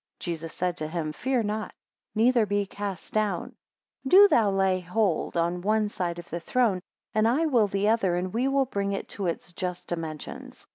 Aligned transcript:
12 0.19 0.25
Jesus 0.25 0.53
said 0.55 0.77
to 0.77 0.87
him, 0.87 1.13
Fear 1.13 1.43
not, 1.43 1.75
neither 2.15 2.47
be 2.47 2.65
cast 2.65 3.13
down; 3.13 3.53
13 4.03 4.07
Do 4.23 4.27
thou 4.29 4.49
lay 4.49 4.79
hold 4.79 5.37
on 5.37 5.61
one 5.61 5.87
side 5.89 6.17
of 6.17 6.27
the 6.31 6.39
throne, 6.39 6.81
and 7.13 7.27
I 7.27 7.45
will 7.45 7.67
the 7.67 7.87
other, 7.87 8.15
and 8.15 8.33
we 8.33 8.47
will 8.47 8.65
bring 8.65 8.93
it 8.93 9.07
to 9.09 9.27
its 9.27 9.53
just 9.53 9.89
dimensions. 9.89 10.65